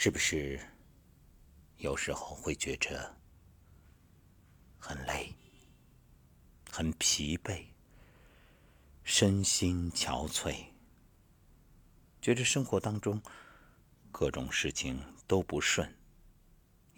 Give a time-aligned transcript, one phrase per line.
[0.00, 0.60] 是不是
[1.78, 3.16] 有时候会觉着
[4.78, 5.34] 很累、
[6.70, 7.64] 很疲惫、
[9.02, 10.66] 身心憔悴，
[12.22, 13.20] 觉着生活当中
[14.12, 15.92] 各种事情都不顺，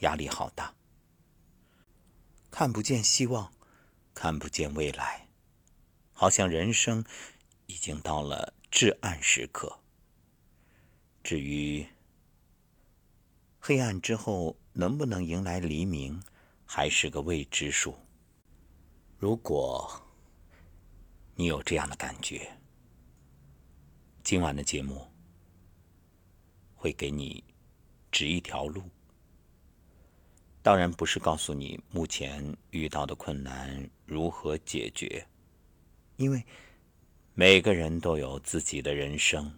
[0.00, 0.74] 压力好大，
[2.50, 3.50] 看不见希望，
[4.12, 5.26] 看不见未来，
[6.12, 7.02] 好像人生
[7.64, 9.80] 已经到了至暗时刻。
[11.24, 11.88] 至于……
[13.62, 16.18] 黑暗之后能不能迎来黎明，
[16.64, 17.94] 还是个未知数。
[19.18, 20.02] 如果
[21.34, 22.50] 你有这样的感觉，
[24.24, 25.06] 今晚的节目
[26.74, 27.44] 会给你
[28.10, 28.82] 指一条路。
[30.62, 35.26] 当然不是告诉你目前遇到的困难如何解决，
[36.16, 36.42] 因为
[37.34, 39.52] 每个人都有自己的人生，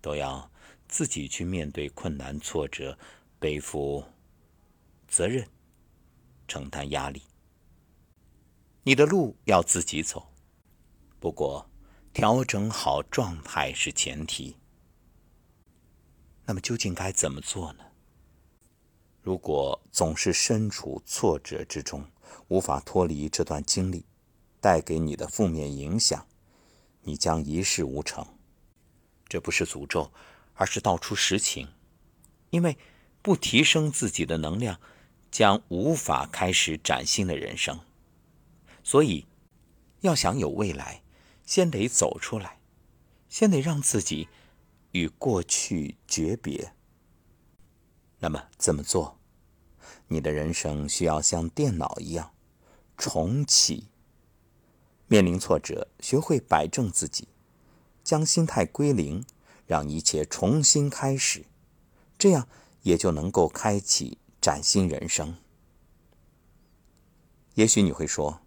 [0.00, 0.51] 都要。
[0.92, 2.98] 自己去面对困难挫折，
[3.38, 4.04] 背负
[5.08, 5.48] 责任，
[6.46, 7.22] 承担压力。
[8.82, 10.28] 你的路要自己走，
[11.18, 11.66] 不过
[12.12, 14.54] 调整好状态是前提。
[16.44, 17.84] 那么究竟该怎么做呢？
[19.22, 22.04] 如果总是身处挫折之中，
[22.48, 24.04] 无法脱离这段经历
[24.60, 26.26] 带给你的负面影响，
[27.00, 28.26] 你将一事无成。
[29.26, 30.12] 这不是诅咒。
[30.54, 31.68] 而是道出实情，
[32.50, 32.76] 因为
[33.20, 34.80] 不提升自己的能量，
[35.30, 37.80] 将无法开始崭新的人生。
[38.84, 39.26] 所以，
[40.00, 41.02] 要想有未来，
[41.44, 42.58] 先得走出来，
[43.28, 44.28] 先得让自己
[44.90, 46.72] 与过去诀别。
[48.18, 49.18] 那么，怎么做？
[50.08, 52.34] 你的人生需要像电脑一样
[52.96, 53.88] 重启。
[55.06, 57.28] 面临挫折，学会摆正自己，
[58.04, 59.24] 将心态归零。
[59.72, 61.46] 让一切重新开始，
[62.18, 62.46] 这样
[62.82, 65.38] 也就能够开启崭新人生。
[67.54, 68.42] 也许你会说，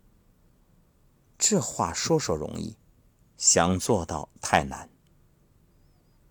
[1.39, 2.75] 这话说说容易，
[3.39, 4.87] 想做到太难。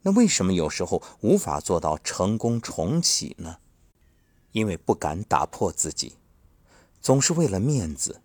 [0.02, 3.58] 那为什么有时候无法做到成功重启呢？
[4.52, 6.18] 因为不敢打破自己，
[7.02, 8.22] 总是为了面子，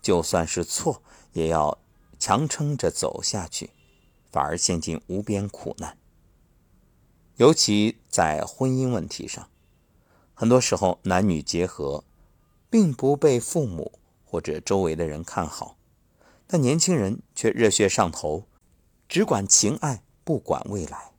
[0.00, 1.02] 就算是错
[1.32, 1.76] 也要
[2.20, 3.70] 强撑着走下去，
[4.30, 5.98] 反而陷进无边苦难。
[7.42, 9.48] 尤其在婚姻问题上，
[10.32, 12.04] 很多时候男女结合，
[12.70, 15.76] 并不被父母或者周围的人看好，
[16.46, 18.44] 但年轻人却热血上头，
[19.08, 21.10] 只管情爱，不管未来。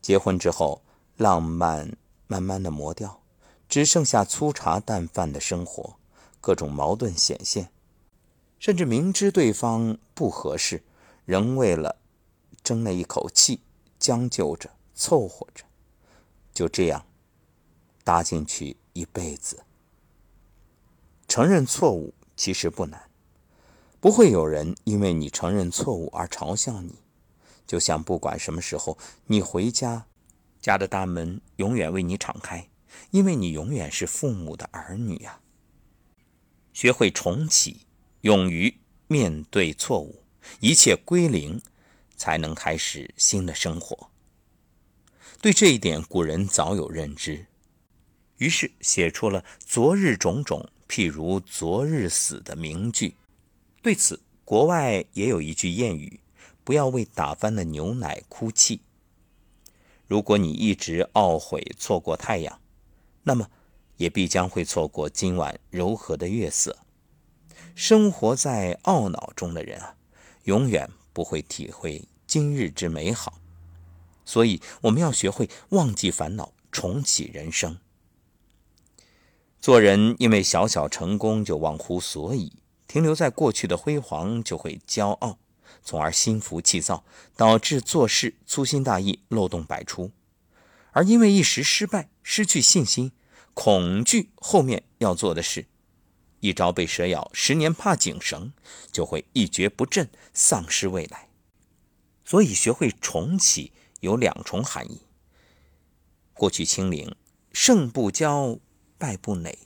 [0.00, 0.82] 结婚之后，
[1.16, 1.96] 浪漫
[2.28, 3.22] 慢慢的磨掉，
[3.68, 5.96] 只剩下粗茶淡饭的生活，
[6.40, 7.72] 各种矛盾显现，
[8.60, 10.84] 甚至明知对方不合适，
[11.24, 11.96] 仍为了
[12.62, 13.62] 争那一口气，
[13.98, 14.70] 将就着。
[14.94, 15.64] 凑合着，
[16.52, 17.04] 就这样
[18.04, 19.64] 搭进去一辈子。
[21.28, 23.10] 承认错误其实不难，
[24.00, 26.96] 不会有人因为你承认错误而嘲笑你。
[27.66, 30.06] 就像不管什么时候你回家，
[30.60, 32.68] 家的大门永远为你敞开，
[33.10, 35.40] 因为你永远是父母的儿女呀。
[36.74, 37.86] 学会重启，
[38.22, 40.22] 勇于面对错误，
[40.60, 41.62] 一切归零，
[42.16, 44.10] 才能开始新的生活。
[45.42, 47.46] 对这一点，古人早有认知，
[48.36, 53.16] 于是写出了“昨日种种，譬如昨日死”的名句。
[53.82, 56.20] 对此，国外也有一句谚语
[56.62, 58.82] ：“不要为打翻的牛奶哭泣。”
[60.06, 62.60] 如果你一直懊悔错过太阳，
[63.24, 63.50] 那么
[63.96, 66.78] 也必将会错过今晚柔和的月色。
[67.74, 69.96] 生活在懊恼中的人啊，
[70.44, 73.41] 永远不会体会今日之美好。
[74.24, 77.78] 所以，我们要学会忘记烦恼，重启人生。
[79.60, 82.52] 做人，因为小小成功就忘乎所以，
[82.88, 85.38] 停留在过去的辉煌，就会骄傲，
[85.84, 87.04] 从而心浮气躁，
[87.36, 90.10] 导致做事粗心大意、漏洞百出。
[90.92, 93.12] 而因为一时失败，失去信心，
[93.54, 95.66] 恐惧后面要做的事，
[96.40, 98.52] 一朝被蛇咬，十年怕井绳，
[98.90, 101.28] 就会一蹶不振，丧失未来。
[102.24, 103.72] 所以，学会重启。
[104.02, 105.00] 有两重含义。
[106.34, 107.14] 过去清零，
[107.52, 108.58] 胜不骄，
[108.98, 109.56] 败不馁，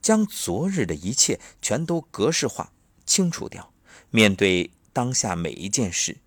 [0.00, 2.72] 将昨日的一切全都格式化、
[3.06, 3.72] 清除掉。
[4.10, 6.18] 面对当下每一件事，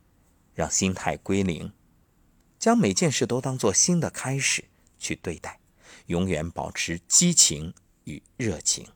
[0.54, 1.74] 让心态归零，
[2.58, 4.66] 将每件事都当做新的开始
[4.98, 5.60] 去对待，
[6.06, 7.74] 永远保持激情
[8.06, 8.88] 与热情。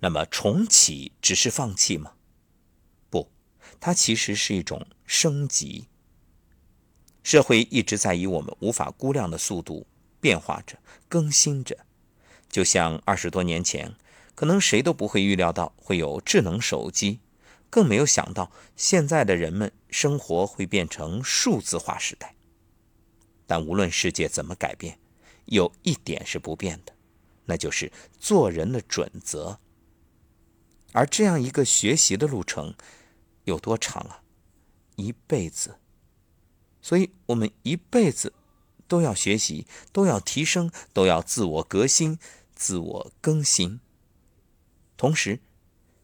[0.00, 2.14] 那么重启只是放弃吗？
[3.08, 3.30] 不，
[3.78, 5.86] 它其实是一种升级。
[7.22, 9.86] 社会一直在以我们无法估量的速度
[10.20, 10.78] 变化着、
[11.08, 11.76] 更新着。
[12.48, 13.94] 就像二十多年前，
[14.34, 17.20] 可能谁都不会预料到会有智能手机，
[17.70, 22.34] 更没有想到现在的人们生活会变成数字化时代。
[23.46, 24.98] 但无论世界怎么改变，
[25.46, 26.92] 有一点是不变的，
[27.46, 29.58] 那就是做人的准则。
[30.92, 32.74] 而这样一个学习的路程
[33.44, 34.22] 有多长啊？
[34.96, 35.76] 一辈子。
[36.82, 38.34] 所以，我们一辈子
[38.86, 42.18] 都要学习，都要提升，都要自我革新。
[42.54, 43.80] 自我更新，
[44.96, 45.40] 同时，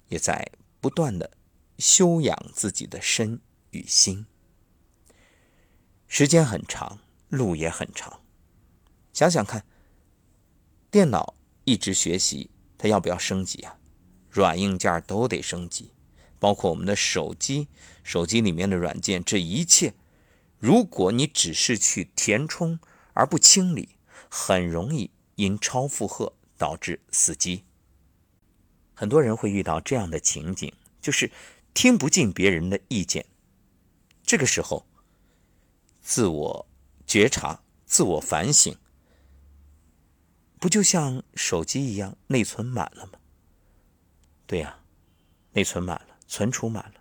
[0.08, 1.30] 也在不断的
[1.78, 3.40] 修养自己的身
[3.70, 4.26] 与心。
[6.08, 6.98] 时间很长，
[7.28, 8.20] 路也很长。
[9.12, 9.64] 想想看，
[10.90, 13.78] 电脑一直学习，它要不要升级啊？
[14.28, 15.92] 软硬件都得升级，
[16.40, 17.68] 包括我们的手机，
[18.02, 19.94] 手机里面的软件，这一切，
[20.58, 22.78] 如果你只是去填充
[23.12, 23.96] 而不清理，
[24.28, 26.34] 很容易因超负荷。
[26.58, 27.64] 导致死机。
[28.92, 31.30] 很多人会遇到这样的情景，就是
[31.72, 33.26] 听不进别人的意见。
[34.24, 34.84] 这个时候，
[36.02, 36.66] 自我
[37.06, 38.76] 觉察、自我反省，
[40.58, 43.12] 不就像手机一样，内存满了吗？
[44.48, 44.80] 对呀，
[45.52, 47.00] 内存满了，存储满了，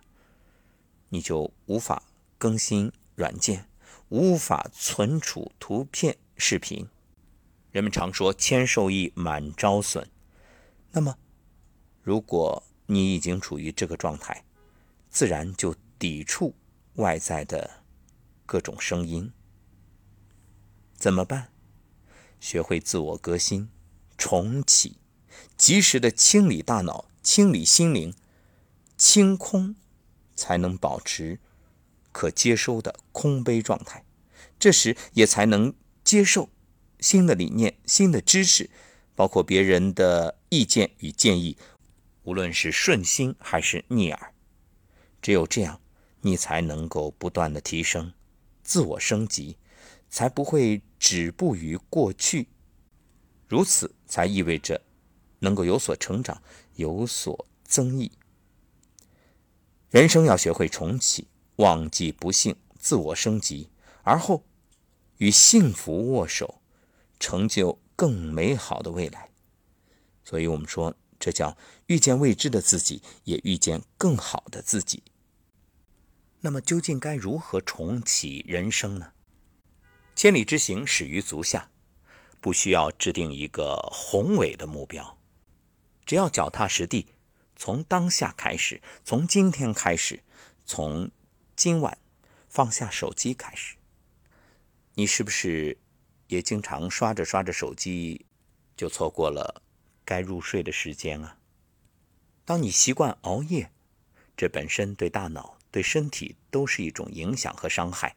[1.08, 2.04] 你就无法
[2.38, 3.68] 更新软件，
[4.10, 6.88] 无法存储图片、视频。
[7.72, 10.08] 人们常说“千受益，满招损”。
[10.92, 11.18] 那么，
[12.00, 14.44] 如果你已经处于这个状态，
[15.10, 16.54] 自然就抵触
[16.94, 17.82] 外在的
[18.46, 19.32] 各种声音。
[20.94, 21.48] 怎么办？
[22.38, 23.68] 学会自我革新、
[24.16, 24.98] 重启，
[25.56, 28.14] 及时的清理大脑、清理心灵，
[28.96, 29.74] 清空，
[30.36, 31.40] 才能保持
[32.18, 34.04] 可接收的空杯状态。
[34.58, 35.72] 这时也才能
[36.02, 36.50] 接受。
[36.98, 38.68] 新的理念、新的知识，
[39.14, 41.56] 包括别人的意见与建议，
[42.24, 44.34] 无论是顺心还是逆耳，
[45.22, 45.80] 只有这样，
[46.22, 48.12] 你才能够不断的提升、
[48.64, 49.56] 自我升级，
[50.10, 52.48] 才不会止步于过去。
[53.46, 54.82] 如此才意味着
[55.38, 56.42] 能够有所成长、
[56.74, 58.10] 有所增益。
[59.90, 63.70] 人生要学会重启，忘记不幸，自我升级，
[64.02, 64.42] 而后
[65.18, 66.60] 与幸福握手。
[67.20, 69.30] 成就更美好的未来，
[70.22, 75.02] 所以我们说，这叫遇见未知的自己，也遇见更好的自己。
[76.42, 79.14] 那么，究竟该如何重启人生呢？
[80.14, 81.72] 千里之行，始于足下，
[82.40, 85.18] 不需要制定一个宏伟的目标，
[86.06, 87.08] 只要脚踏实地，
[87.56, 90.22] 从当下开始，从今天开始，
[90.64, 91.10] 从
[91.58, 91.98] 今晚
[92.48, 93.74] 放下手机开始，
[94.94, 95.76] 你是不是？
[96.28, 98.26] 也经常刷着刷着手机，
[98.76, 99.60] 就错过了
[100.04, 101.36] 该入睡的时间啊。
[102.44, 103.72] 当你习惯熬夜，
[104.36, 108.14] 这本身对大脑、对身体都是一种影响和伤害。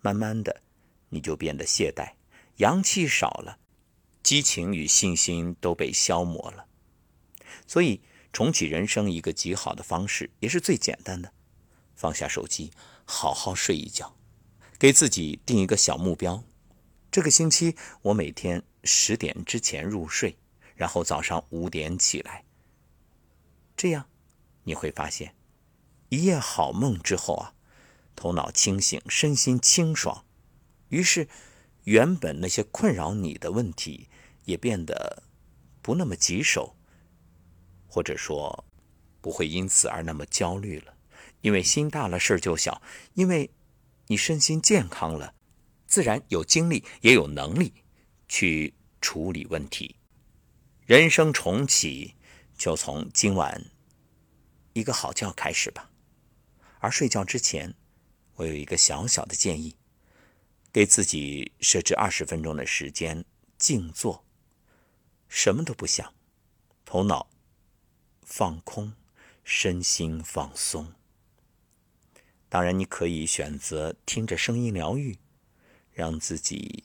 [0.00, 0.62] 慢慢的，
[1.10, 2.14] 你就变得懈怠，
[2.56, 3.58] 阳气少了，
[4.22, 6.66] 激情与信心都被消磨了。
[7.66, 8.00] 所以，
[8.32, 11.34] 重启人生一个极好的方式，也是最简单的，
[11.96, 12.70] 放下手机，
[13.04, 14.14] 好好睡一觉，
[14.78, 16.44] 给自己定一个小目标。
[17.10, 20.36] 这个星期，我每天十点之前入睡，
[20.74, 22.44] 然后早上五点起来。
[23.76, 24.08] 这样，
[24.64, 25.34] 你会发现，
[26.10, 27.54] 一夜好梦之后啊，
[28.14, 30.24] 头脑清醒，身心清爽。
[30.90, 31.28] 于是，
[31.84, 34.08] 原本那些困扰你的问题
[34.44, 35.22] 也变得
[35.80, 36.76] 不那么棘手，
[37.88, 38.64] 或者说，
[39.20, 40.95] 不会因此而那么焦虑了。
[41.46, 42.82] 因为心大了，事儿就小；
[43.14, 43.52] 因为
[44.08, 45.32] 你身心健康了。
[45.86, 47.72] 自然有精力，也有能力
[48.26, 49.94] 去处理问题。
[50.86, 52.16] 人生重启，
[52.58, 53.64] 就从今晚
[54.72, 55.88] 一个好觉开始吧。
[56.80, 57.76] 而睡觉之前，
[58.34, 59.76] 我有一个小小的建议：
[60.72, 63.24] 给自己设置二十分钟的时间
[63.56, 64.24] 静坐，
[65.28, 66.12] 什么都不想，
[66.84, 67.30] 头脑
[68.22, 68.94] 放空，
[69.44, 70.92] 身心放松。
[72.48, 75.18] 当然，你可以选择听着声音疗愈。
[75.96, 76.84] 让自己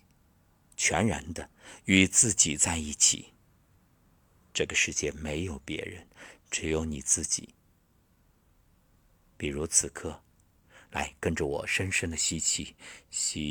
[0.77, 1.49] 全然的
[1.83, 3.33] 与自己在一起。
[4.53, 6.07] 这个世界没有别人，
[6.49, 7.53] 只有你自己。
[9.35, 10.23] 比如此刻，
[10.91, 12.73] 来跟着我深深的吸气，
[13.09, 13.41] 吸，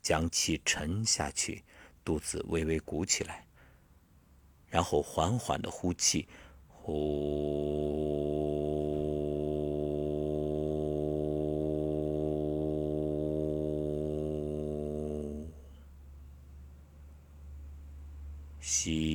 [0.00, 1.64] 将气沉下去，
[2.04, 3.43] 肚子微微鼓起来，
[4.74, 6.26] 然后缓缓的呼气。
[6.66, 6.90] 呼，
[18.58, 19.13] 吸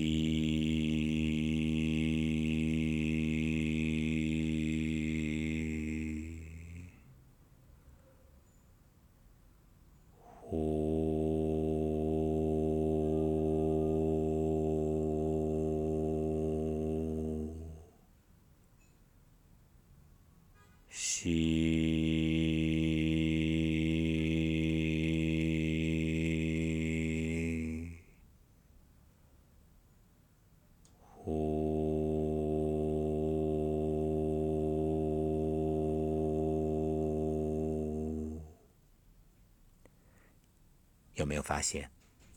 [41.19, 41.91] 有没有发现，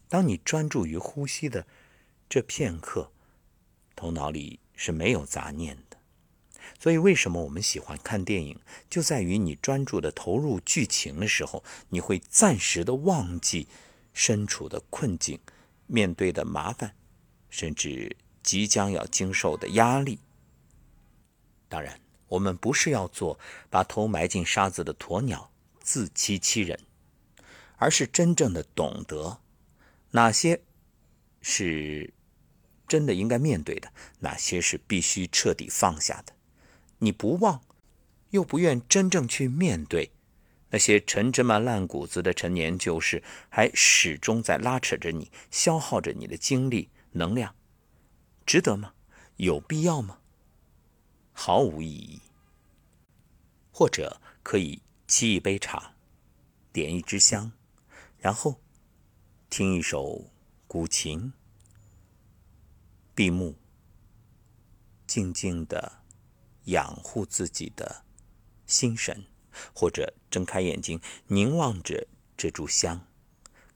[0.08, 1.66] 当你专注于呼吸的
[2.28, 3.10] 这片刻，
[3.96, 5.96] 头脑里是没有杂念的。
[6.78, 8.58] 所以，为什么我们喜欢看电影，
[8.90, 13.68] 就在于你专注的投入剧情的时候，你会暂时的忘记
[14.12, 15.38] 身处的困境、
[15.86, 16.94] 面对的麻烦，
[17.50, 20.18] 甚至即将要经受的压力。
[21.68, 23.38] 当然，我们不是要做
[23.70, 26.78] 把头埋进沙子的鸵鸟，自欺欺人。
[27.82, 29.40] 而是真正的懂得
[30.12, 30.62] 哪些
[31.40, 32.14] 是
[32.86, 36.32] 真的应该面对的，哪些是必须彻底放下的。
[36.98, 37.60] 你不忘，
[38.30, 40.12] 又不愿真正去面对
[40.70, 47.56] 那些陈芝麻烂谷子的陈年旧事，还始终在拉扯着你，消耗着你的精力能量，
[48.46, 48.94] 值得吗？
[49.38, 50.20] 有必要吗？
[51.32, 52.20] 毫无意义。
[53.72, 55.94] 或者可以沏一杯茶，
[56.72, 57.50] 点一支香。
[58.22, 58.60] 然后，
[59.50, 60.30] 听一首
[60.68, 61.32] 古琴，
[63.16, 63.56] 闭目，
[65.08, 66.04] 静静的
[66.66, 68.04] 养护自己的
[68.64, 69.26] 心神，
[69.74, 73.08] 或者睁开眼睛，凝望着这炷香，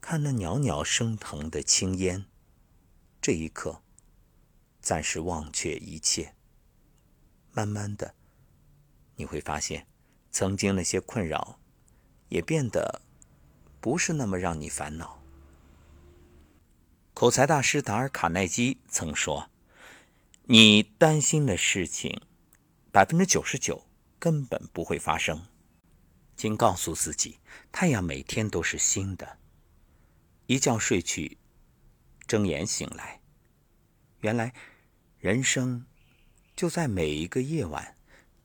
[0.01, 2.27] 看那袅袅升腾的青烟。
[3.21, 3.83] 这一刻，
[4.81, 6.37] 暂时忘却一切。
[7.51, 8.15] 慢慢的，
[9.17, 9.89] 你会发现，
[10.31, 11.59] 曾经那些困扰，
[12.29, 13.03] 也变得。
[13.87, 15.23] 不是那么让你烦恼。
[17.15, 19.49] 口才大师达尔·卡耐基曾说
[20.47, 22.21] ：“你担心的事情，
[22.91, 23.87] 百分之九十九
[24.19, 25.47] 根本不会发生。”
[26.37, 27.39] 请告诉自己，
[27.71, 29.39] 太阳每天都是新的。
[30.47, 31.39] 一觉睡去，
[32.27, 33.21] 睁眼醒来，
[34.19, 34.53] 原来
[35.21, 35.87] 人生
[36.57, 37.95] 就在每一个夜晚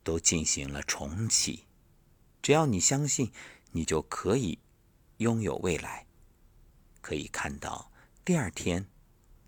[0.04, 1.66] 都进行了重启。
[2.44, 3.32] 只要你相信，
[3.72, 4.60] 你就可以。
[5.22, 6.08] 拥有未来，
[7.00, 7.92] 可以看到
[8.26, 8.88] 第二天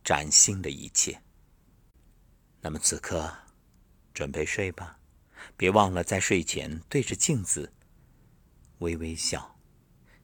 [0.04, 1.24] 崭新的一切。
[2.62, 3.36] 那么此刻，
[4.14, 5.00] 准备睡吧，
[5.58, 7.74] 别忘了在睡前对着镜子
[8.78, 9.58] 微微笑，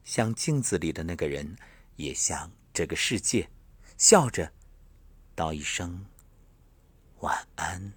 [0.04, 1.58] 像镜子里的那个人，
[1.96, 3.50] 也像这个世界，
[3.98, 4.54] 笑着
[5.34, 6.06] 道一声
[7.22, 7.92] 晚安。